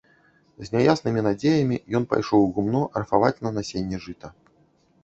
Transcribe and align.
З 0.69 0.73
няяснымі 0.75 1.21
надзеямі 1.27 1.77
ён 2.01 2.09
пайшоў 2.15 2.41
у 2.47 2.51
гумно 2.57 2.83
арфаваць 3.03 3.35
на 3.47 3.57
насенне 3.61 3.97
жыта. 4.09 4.35